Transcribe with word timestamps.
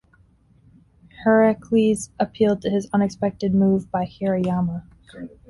Heracles 1.23 2.09
appealed 2.19 2.63
to 2.63 2.71
this 2.71 2.87
unexpected 2.91 3.53
move 3.53 3.91
by 3.91 4.05
Hirayama. 4.07 4.87